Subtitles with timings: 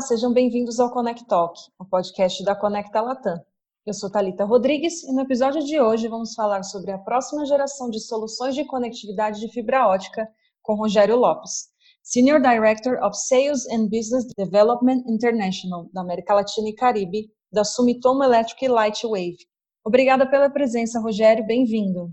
[0.00, 3.38] Sejam bem-vindos ao Connect Talk, o podcast da Conecta Latam.
[3.86, 7.90] Eu sou Talita Rodrigues e no episódio de hoje vamos falar sobre a próxima geração
[7.90, 10.26] de soluções de conectividade de fibra ótica
[10.62, 11.66] com Rogério Lopes,
[12.02, 18.24] Senior Director of Sales and Business Development International da América Latina e Caribe, da Sumitomo
[18.24, 19.36] Electric Lightwave.
[19.84, 22.08] Obrigada pela presença, Rogério, bem-vindo.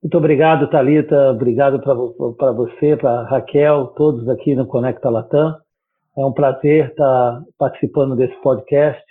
[0.00, 1.32] Muito obrigado, Talita.
[1.32, 5.63] Obrigado para você, para Raquel, todos aqui no Conecta Latam.
[6.16, 9.04] É um prazer estar participando desse podcast,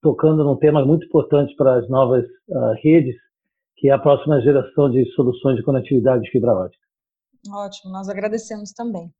[0.00, 3.14] tocando num tema muito importante para as novas uh, redes,
[3.76, 6.82] que é a próxima geração de soluções de conectividade de fibra ótica.
[7.52, 9.12] Ótimo, nós agradecemos também.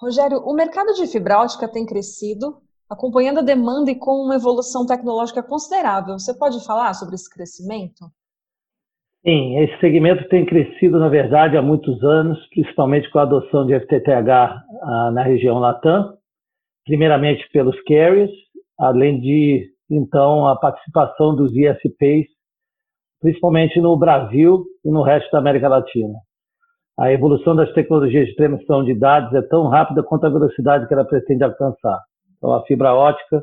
[0.00, 4.84] Rogério, o mercado de fibra ótica tem crescido, acompanhando a demanda e com uma evolução
[4.84, 6.18] tecnológica considerável.
[6.18, 8.10] Você pode falar sobre esse crescimento?
[9.24, 13.78] Sim, esse segmento tem crescido, na verdade, há muitos anos, principalmente com a adoção de
[13.78, 16.14] FTTH ah, na região Latam,
[16.84, 18.32] primeiramente pelos carriers,
[18.76, 22.26] além de, então, a participação dos ISPs,
[23.20, 26.18] principalmente no Brasil e no resto da América Latina.
[26.98, 30.94] A evolução das tecnologias de transmissão de dados é tão rápida quanto a velocidade que
[30.94, 32.00] ela pretende alcançar.
[32.36, 33.40] Então, a fibra ótica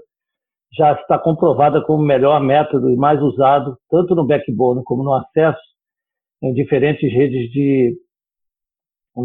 [0.77, 5.13] já está comprovada como o melhor método e mais usado, tanto no backbone como no
[5.13, 5.68] acesso,
[6.41, 7.97] em diferentes redes de,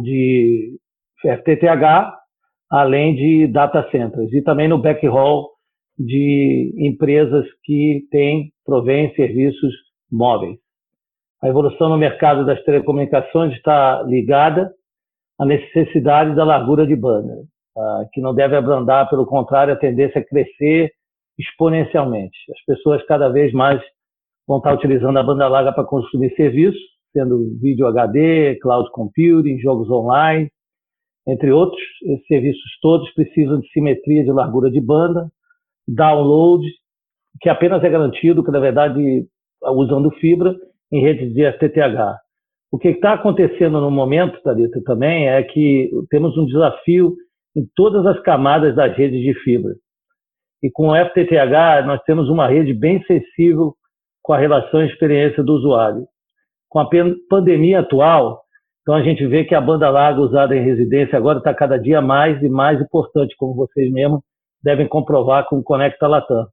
[0.03, 0.79] de
[1.23, 2.13] FTTH,
[2.71, 5.49] além de data centers, e também no backhaul
[5.99, 9.73] de empresas que têm, provém serviços
[10.11, 10.59] móveis.
[11.43, 14.73] A evolução no mercado das telecomunicações está ligada
[15.39, 17.35] à necessidade da largura de banda,
[17.75, 18.07] tá?
[18.13, 20.91] que não deve abrandar, pelo contrário, a tendência a crescer
[21.39, 22.37] exponencialmente.
[22.51, 23.81] As pessoas cada vez mais
[24.47, 26.81] vão estar utilizando a banda larga para consumir serviços,
[27.15, 30.51] sendo vídeo HD, cloud computing, jogos online,
[31.27, 31.81] entre outros.
[32.03, 35.31] Esses serviços todos precisam de simetria de largura de banda,
[35.87, 36.67] download,
[37.41, 39.27] que apenas é garantido, que na verdade,
[39.63, 40.55] usando fibra,
[40.93, 42.19] em redes de FTTH.
[42.71, 47.15] O que está acontecendo no momento, Thalita, também é que temos um desafio
[47.57, 49.75] em todas as camadas das redes de fibra.
[50.63, 53.75] E com o FTTH, nós temos uma rede bem sensível
[54.23, 56.07] com a relação e experiência do usuário
[56.75, 56.91] com a
[57.31, 58.43] pandemia atual,
[58.83, 62.03] então a gente vê que a banda larga usada em residência agora está cada dia
[62.03, 64.21] mais e mais importante, como vocês mesmos
[64.61, 66.49] devem comprovar com o Conecta Latam.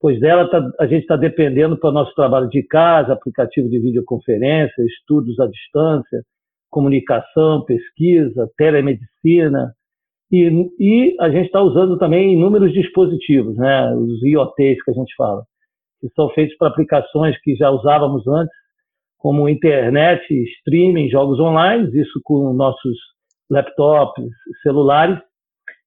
[0.00, 3.78] Pois dela tá, a gente está dependendo para o nosso trabalho de casa, aplicativo de
[3.78, 6.22] videoconferência, estudos à distância,
[6.70, 9.74] comunicação, pesquisa, telemedicina,
[10.32, 15.14] e, e a gente está usando também inúmeros dispositivos, né, os IoTs que a gente
[15.16, 15.42] fala,
[16.00, 18.59] que são feitos para aplicações que já usávamos antes,
[19.20, 20.24] como internet,
[20.58, 22.96] streaming, jogos online, isso com nossos
[23.50, 24.24] laptops,
[24.62, 25.18] celulares,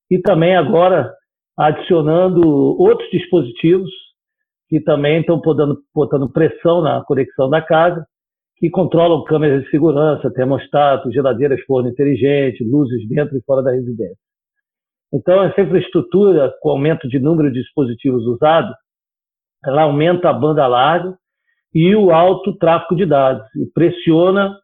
[0.09, 1.11] e também agora
[1.57, 2.47] adicionando
[2.79, 3.89] outros dispositivos
[4.69, 8.05] que também estão botando, botando pressão na conexão da casa,
[8.57, 14.17] que controlam câmeras de segurança, termostato, geladeiras forno inteligente, luzes dentro e fora da residência.
[15.11, 18.75] Então, essa infraestrutura, com o aumento de número de dispositivos usados,
[19.65, 21.17] ela aumenta a banda larga
[21.73, 24.55] e o alto tráfego de dados e pressiona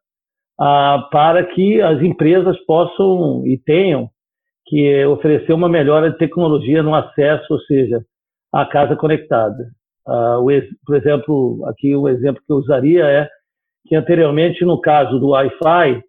[0.60, 4.10] ah, para que as empresas possam e tenham
[4.66, 8.04] que oferecer uma melhora de tecnologia no acesso, ou seja,
[8.54, 9.72] à casa conectada.
[10.08, 10.48] Ah, o,
[10.86, 13.30] por exemplo, aqui o exemplo que eu usaria é
[13.88, 16.04] que anteriormente, no caso do Wi-Fi,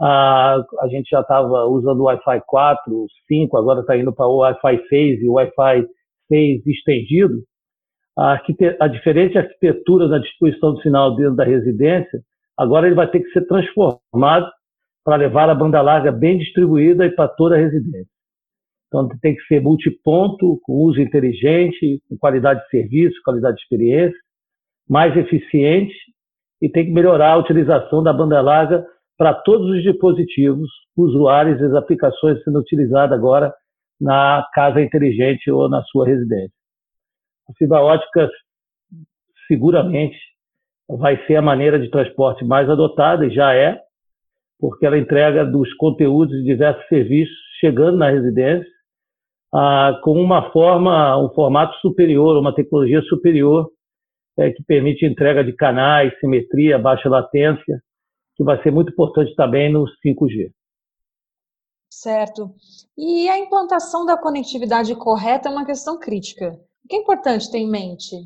[0.00, 4.38] a, a gente já estava usando o Wi-Fi 4, 5, agora está indo para o
[4.38, 5.86] Wi-Fi 6 e o Wi-Fi
[6.28, 7.42] 6 estendido
[8.18, 8.40] a,
[8.80, 12.20] a diferente arquitetura da distribuição do sinal dentro da residência,
[12.56, 14.50] agora ele vai ter que ser transformado
[15.04, 18.10] para levar a banda larga bem distribuída e para toda a residência.
[18.88, 24.18] Então tem que ser multiponto, com uso inteligente, com qualidade de serviço, qualidade de experiência,
[24.88, 25.94] mais eficiente
[26.60, 28.84] e tem que melhorar a utilização da banda larga
[29.16, 33.54] para todos os dispositivos, usuários e as aplicações sendo utilizadas agora
[34.00, 36.57] na casa inteligente ou na sua residência.
[37.48, 38.28] A fibra ótica
[39.46, 40.16] seguramente
[40.88, 43.80] vai ser a maneira de transporte mais adotada, e já é,
[44.58, 48.70] porque ela entrega dos conteúdos de diversos serviços chegando na residência
[49.52, 53.70] ah, com uma forma, um formato superior, uma tecnologia superior
[54.38, 57.82] é, que permite entrega de canais, simetria, baixa latência,
[58.36, 60.52] que vai ser muito importante também no 5G.
[61.90, 62.54] Certo.
[62.96, 66.56] E a implantação da conectividade correta é uma questão crítica.
[66.88, 68.16] O que é importante ter em mente?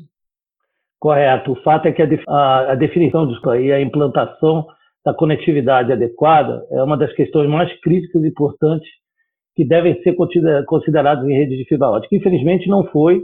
[0.97, 1.51] Correto.
[1.51, 4.65] O fato é que a, definição disso aí, a implantação
[5.03, 8.89] da conectividade adequada, é uma das questões mais críticas e importantes
[9.53, 10.15] que devem ser
[10.65, 12.15] considerados em rede de fibra ótica.
[12.15, 13.21] Infelizmente não foi,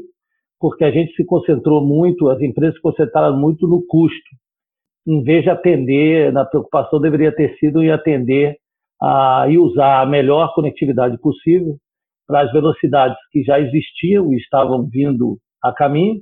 [0.59, 4.29] porque a gente se concentrou muito, as empresas se concentraram muito no custo,
[5.07, 8.57] em vez de atender, na preocupação deveria ter sido em atender
[9.01, 11.77] a, e usar a melhor conectividade possível
[12.29, 16.21] para as velocidades que já existiam e estavam vindo a caminho,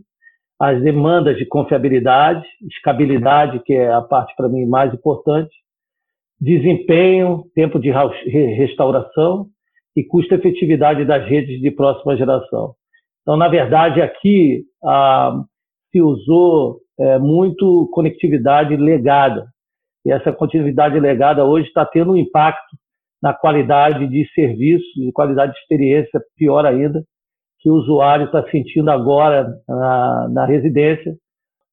[0.57, 5.53] as demandas de confiabilidade, escabilidade, que é a parte para mim mais importante,
[6.39, 9.47] desempenho, tempo de restauração
[9.97, 12.73] e custo-efetividade das redes de próxima geração.
[13.21, 15.43] Então, na verdade, aqui ah,
[15.91, 19.45] se usou é, muito conectividade legada.
[20.05, 22.77] E essa conectividade legada hoje está tendo um impacto
[23.27, 27.03] na qualidade de serviço, de qualidade de experiência, pior ainda,
[27.59, 31.13] que o usuário está sentindo agora na, na, residência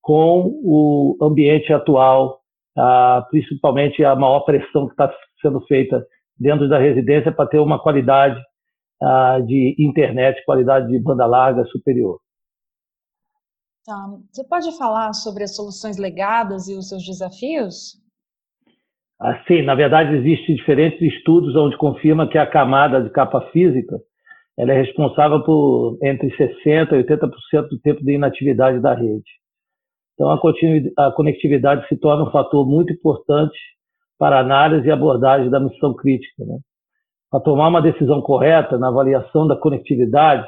[0.03, 2.41] com o ambiente atual,
[2.77, 6.05] ah, principalmente a maior pressão que está sendo feita
[6.37, 8.41] dentro da residência para ter uma qualidade
[9.01, 12.19] ah, de internet, qualidade de banda larga superior.
[13.87, 13.95] Tá.
[14.33, 18.03] Você pode falar sobre as soluções legadas e os seus desafios?
[19.21, 23.97] Ah, sim, na verdade existem diferentes estudos onde confirma que a camada de capa física
[24.57, 29.25] ela é responsável por entre 60% e 80% do tempo de inatividade da rede.
[30.15, 33.59] Então, a conectividade se torna um fator muito importante
[34.17, 36.45] para análise e abordagem da missão crítica.
[36.45, 36.59] Né?
[37.31, 40.47] Para tomar uma decisão correta na avaliação da conectividade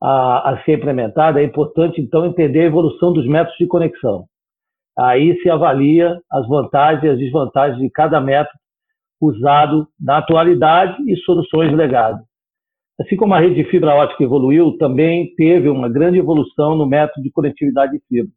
[0.00, 4.26] a, a ser implementada, é importante, então, entender a evolução dos métodos de conexão.
[4.98, 8.58] Aí se avalia as vantagens e as desvantagens de cada método
[9.20, 12.20] usado na atualidade e soluções legadas.
[13.00, 17.22] Assim como a rede de fibra ótica evoluiu, também teve uma grande evolução no método
[17.22, 18.32] de conectividade de fibra.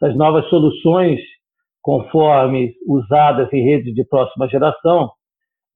[0.00, 1.20] Essas novas soluções,
[1.80, 5.10] conforme usadas em redes de próxima geração,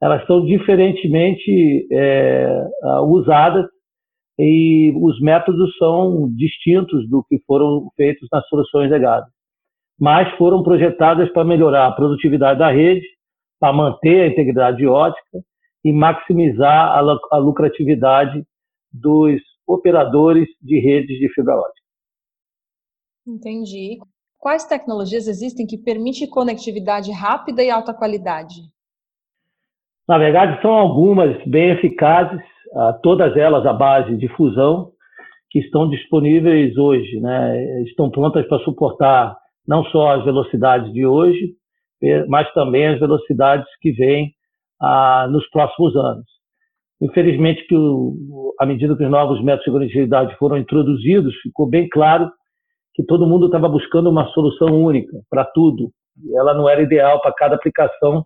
[0.03, 2.69] elas são diferentemente é,
[3.05, 3.67] usadas
[4.39, 9.31] e os métodos são distintos do que foram feitos nas soluções legadas,
[9.99, 13.07] mas foram projetadas para melhorar a produtividade da rede,
[13.59, 15.39] para manter a integridade ótica
[15.85, 16.99] e maximizar
[17.31, 18.45] a, lucratividade
[18.93, 21.87] dos operadores de redes de fibra ótica.
[23.27, 23.99] Entendi.
[24.39, 28.55] Quais tecnologias existem que permitem conectividade rápida e alta qualidade?
[30.07, 32.43] Na verdade, são algumas bem eficazes
[33.03, 34.93] todas elas à base de fusão,
[35.51, 37.83] que estão disponíveis hoje, né?
[37.85, 39.37] estão prontas para suportar
[39.67, 41.55] não só as velocidades de hoje,
[42.29, 44.33] mas também as velocidades que vêm
[44.81, 46.27] ah, nos próximos anos.
[47.01, 51.89] Infelizmente, que o, à medida que os novos métodos de conectividade foram introduzidos, ficou bem
[51.89, 52.31] claro
[52.95, 55.91] que todo mundo estava buscando uma solução única para tudo.
[56.25, 58.25] E ela não era ideal para cada aplicação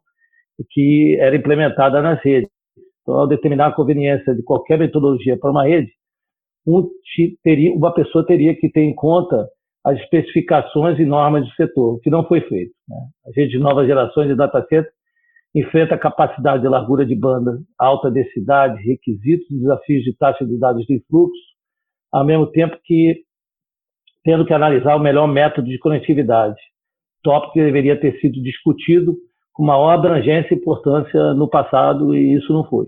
[0.71, 2.51] que era implementada nas redes.
[3.03, 5.91] Então, ao determinar a conveniência de qualquer metodologia para uma rede,
[6.67, 6.87] um,
[7.43, 9.49] teria, uma pessoa teria que ter em conta
[9.85, 12.73] as especificações e normas do setor, o que não foi feito.
[12.89, 12.97] Né?
[13.27, 14.91] A rede de novas gerações de data center
[15.55, 20.85] enfrenta capacidade de largura de banda, alta densidade, requisitos e desafios de taxa de dados
[20.87, 21.41] de fluxo,
[22.13, 23.23] ao mesmo tempo que
[24.23, 26.61] tendo que analisar o melhor método de conectividade,
[27.23, 29.17] tópico que deveria ter sido discutido
[29.53, 32.87] com maior abrangência e importância no passado e isso não foi.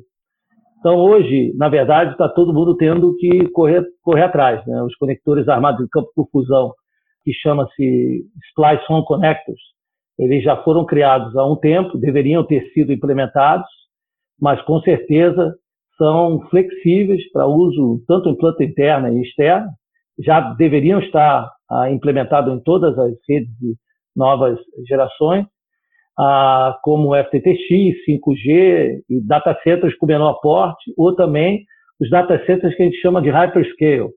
[0.78, 4.66] Então, hoje, na verdade, está todo mundo tendo que correr, correr atrás.
[4.66, 4.82] Né?
[4.82, 6.72] Os conectores armados de campo por fusão,
[7.24, 9.60] que chama-se Splice On Connectors,
[10.18, 13.66] eles já foram criados há um tempo, deveriam ter sido implementados,
[14.40, 15.54] mas com certeza
[15.96, 19.68] são flexíveis para uso tanto em planta interna e externa,
[20.18, 23.74] já deveriam estar ah, implementados em todas as redes de
[24.14, 25.46] novas gerações,
[26.18, 31.64] ah, como FTTX, 5G e data centers com menor porte, ou também
[32.00, 34.10] os data centers que a gente chama de hyperscale,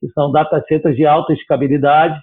[0.00, 2.18] que são data centers de alta escabilidade,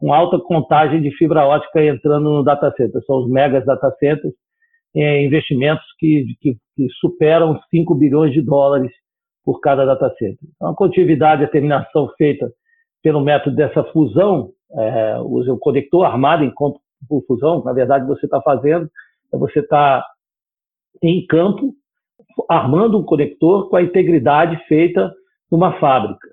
[0.00, 3.04] com alta contagem de fibra ótica entrando no data center.
[3.04, 4.32] São os megas data centers,
[4.96, 8.90] é, investimentos que, que, que, superam 5 bilhões de dólares
[9.44, 10.38] por cada data center.
[10.56, 12.50] Então, a continuidade, a terminação feita
[13.02, 16.52] pelo método dessa fusão, é, o conector armado em
[17.08, 18.90] por fusão, na verdade, você está fazendo
[19.32, 20.04] é você está
[21.02, 21.74] em campo
[22.48, 25.12] armando um conector com a integridade feita
[25.50, 26.28] numa fábrica.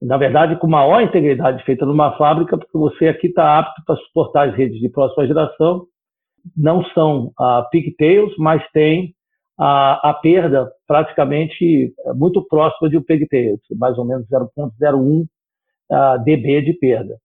[0.00, 4.48] Na verdade, com maior integridade feita numa fábrica, porque você aqui está apto para suportar
[4.48, 5.86] as redes de próxima geração.
[6.56, 9.14] Não são ah, pigtails, mas tem
[9.58, 15.26] a, a, perda praticamente muito próxima de um pigtail, mais ou menos 0,01
[15.90, 17.16] ah, dB de perda.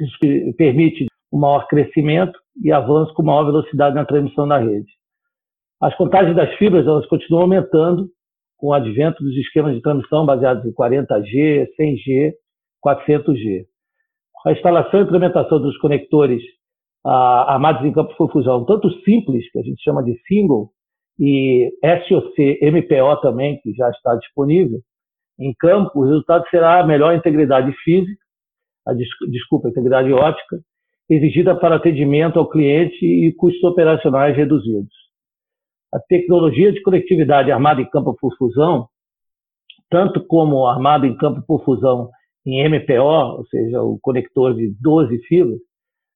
[0.00, 4.90] Isso permite um maior crescimento e avanço com maior velocidade na transmissão da rede.
[5.80, 8.08] As contagens das fibras elas continuam aumentando
[8.64, 12.32] com o advento dos esquemas de transmissão baseados em 40G, 100G,
[12.82, 13.66] 400G.
[14.46, 16.42] A instalação e implementação dos conectores
[17.04, 20.70] ah, armados em campo por fusão, tanto simples, que a gente chama de single,
[21.20, 21.70] e
[22.08, 24.80] SOC, MPO também, que já está disponível,
[25.38, 28.18] em campo, o resultado será a melhor integridade física,
[28.86, 28.94] a,
[29.30, 30.56] desculpa, integridade ótica,
[31.10, 35.03] exigida para atendimento ao cliente e custos operacionais reduzidos.
[35.94, 38.88] A tecnologia de conectividade armada em campo por fusão,
[39.88, 42.10] tanto como armada em campo por fusão
[42.44, 45.60] em MPO, ou seja, o conector de 12 filas,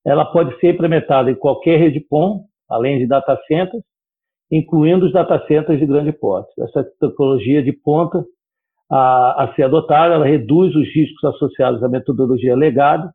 [0.05, 3.85] ela pode ser implementada em qualquer rede PON, além de data centers,
[4.51, 6.51] incluindo os data centers de grande porte.
[6.61, 8.25] Essa tecnologia de ponta
[8.91, 13.13] a, a ser adotada, ela reduz os riscos associados à metodologia legada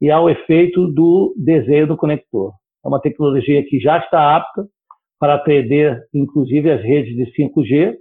[0.00, 2.52] e ao efeito do desenho do conector.
[2.84, 4.66] É uma tecnologia que já está apta
[5.22, 7.94] para atender, inclusive, as redes de 5G,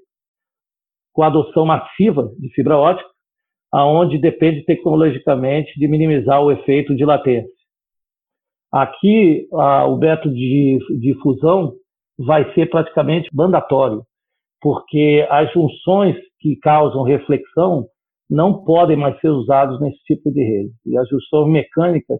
[1.13, 3.07] com a adoção massiva de fibra ótica,
[3.71, 7.53] aonde depende tecnologicamente de minimizar o efeito de latência.
[8.73, 11.73] Aqui, a, o método de, de fusão
[12.17, 14.01] vai ser praticamente mandatório,
[14.59, 17.85] porque as junções que causam reflexão
[18.27, 20.73] não podem mais ser usadas nesse tipo de rede.
[20.87, 22.19] E as junções mecânicas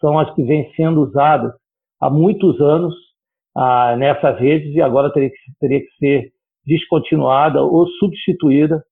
[0.00, 1.52] são as que vêm sendo usadas
[2.00, 3.09] há muitos anos
[3.56, 6.32] ah, nessas redes e agora teria que, teria que ser
[6.64, 8.84] descontinuada ou substituída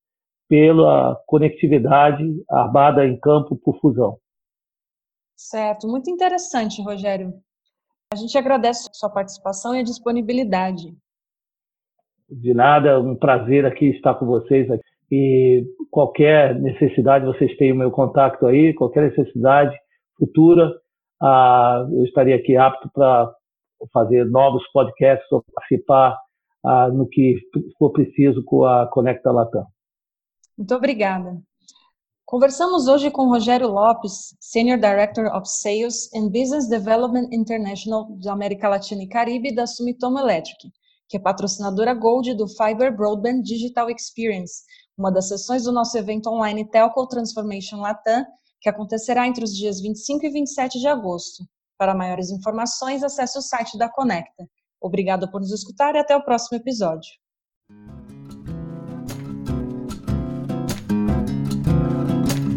[0.49, 4.19] pela conectividade armada em campo por fusão.
[5.37, 7.33] Certo, muito interessante, Rogério.
[8.13, 10.97] A gente agradece a sua participação e a disponibilidade.
[12.29, 14.67] De nada, um prazer aqui estar com vocês.
[15.11, 19.77] E qualquer necessidade, vocês têm o meu contato aí, qualquer necessidade
[20.19, 20.73] futura,
[21.23, 23.33] ah, eu estaria aqui apto para
[23.93, 26.17] fazer novos podcasts ou participar
[26.65, 27.37] ah, no que
[27.79, 29.67] for preciso com a Conecta Latam.
[30.57, 31.41] Muito obrigada.
[32.27, 38.69] Conversamos hoje com Rogério Lopes, Senior Director of Sales and Business Development International da América
[38.69, 40.71] Latina e Caribe da Sumitomo Electric,
[41.09, 44.63] que é patrocinadora Gold do Fiber Broadband Digital Experience,
[44.99, 48.27] uma das sessões do nosso evento online Telco Transformation Latam,
[48.61, 51.45] que acontecerá entre os dias 25 e 27 de agosto.
[51.79, 54.49] Para maiores informações, acesse o site da Conecta.
[54.81, 57.11] Obrigada por nos escutar e até o próximo episódio.